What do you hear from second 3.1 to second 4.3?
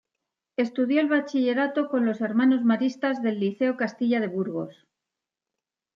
del Liceo Castilla de